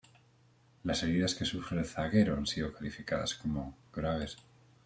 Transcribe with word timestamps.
Las 0.83 1.03
heridas 1.03 1.35
que 1.35 1.45
sufre 1.45 1.77
el 1.77 1.85
zaguero 1.85 2.35
han 2.35 2.47
sido 2.47 2.73
calificadas 2.73 3.35
como 3.35 3.77
"graves". 3.93 4.35